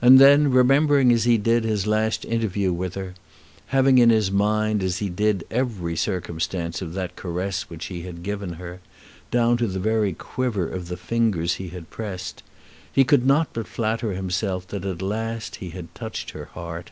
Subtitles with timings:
[0.00, 3.12] And then, remembering as he did his last interview with her,
[3.66, 8.22] having in his mind as he did every circumstance of that caress which he had
[8.22, 8.80] given her,
[9.30, 12.42] down to the very quiver of the fingers he had pressed,
[12.90, 16.90] he could not but flatter himself that at last he had touched her heart.